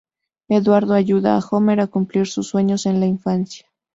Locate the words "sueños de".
2.47-2.93